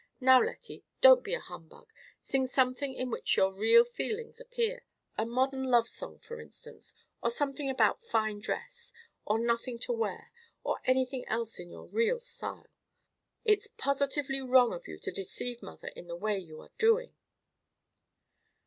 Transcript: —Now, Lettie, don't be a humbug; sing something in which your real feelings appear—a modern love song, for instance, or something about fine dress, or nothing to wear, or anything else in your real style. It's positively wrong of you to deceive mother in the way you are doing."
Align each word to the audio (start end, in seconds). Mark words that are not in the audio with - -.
—Now, 0.19 0.41
Lettie, 0.41 0.83
don't 1.01 1.23
be 1.23 1.35
a 1.35 1.39
humbug; 1.39 1.93
sing 2.19 2.47
something 2.47 2.95
in 2.95 3.11
which 3.11 3.37
your 3.37 3.53
real 3.53 3.85
feelings 3.85 4.41
appear—a 4.41 5.27
modern 5.27 5.65
love 5.65 5.87
song, 5.87 6.17
for 6.17 6.41
instance, 6.41 6.95
or 7.21 7.29
something 7.29 7.69
about 7.69 8.03
fine 8.03 8.39
dress, 8.39 8.93
or 9.25 9.37
nothing 9.37 9.77
to 9.77 9.91
wear, 9.93 10.31
or 10.63 10.79
anything 10.85 11.23
else 11.27 11.59
in 11.59 11.69
your 11.69 11.85
real 11.85 12.19
style. 12.19 12.65
It's 13.45 13.67
positively 13.77 14.41
wrong 14.41 14.73
of 14.73 14.87
you 14.87 14.97
to 14.97 15.11
deceive 15.11 15.61
mother 15.61 15.89
in 15.89 16.07
the 16.07 16.15
way 16.17 16.39
you 16.39 16.59
are 16.61 16.71
doing." 16.79 17.13